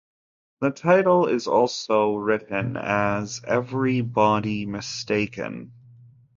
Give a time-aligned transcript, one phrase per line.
[0.61, 5.73] The title is also written as Every Body Mistaken.